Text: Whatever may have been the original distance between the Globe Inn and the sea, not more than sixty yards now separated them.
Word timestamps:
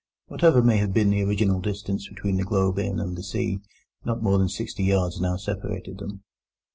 Whatever 0.29 0.63
may 0.63 0.77
have 0.77 0.93
been 0.93 1.11
the 1.11 1.21
original 1.21 1.59
distance 1.61 2.07
between 2.07 2.37
the 2.37 2.43
Globe 2.43 2.79
Inn 2.79 2.99
and 2.99 3.15
the 3.15 3.21
sea, 3.21 3.59
not 4.03 4.23
more 4.23 4.39
than 4.39 4.49
sixty 4.49 4.83
yards 4.85 5.21
now 5.21 5.35
separated 5.37 5.99
them. 5.99 6.23